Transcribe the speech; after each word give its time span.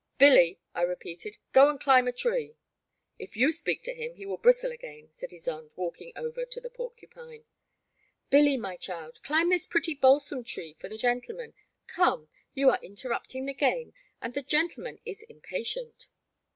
Billy, 0.17 0.57
I 0.73 0.81
repeated, 0.81 1.37
go 1.51 1.69
and 1.69 1.79
climb 1.79 2.07
a 2.07 2.11
tree. 2.11 2.55
If 3.19 3.37
you 3.37 3.49
si)eak 3.49 3.83
to 3.83 3.93
him 3.93 4.15
he 4.15 4.25
will 4.25 4.39
bristle 4.39 4.71
again, 4.71 5.09
said 5.11 5.29
Ysonde, 5.29 5.69
walking 5.75 6.11
over 6.15 6.43
to 6.43 6.59
the 6.59 6.71
porcupine. 6.71 7.45
Billy, 8.31 8.57
my 8.57 8.77
child, 8.77 9.19
climb 9.21 9.49
this 9.49 9.67
pretty 9.67 9.93
balsam 9.93 10.43
tree 10.43 10.73
for 10.79 10.89
the 10.89 10.97
gentleman; 10.97 11.53
come— 11.85 12.29
^you 12.57 12.71
are 12.75 12.83
interrupting 12.83 13.45
the 13.45 13.53
game, 13.53 13.93
and 14.23 14.33
the 14.33 14.41
gentleman 14.41 14.99
is 15.05 15.21
impatient. 15.29 16.07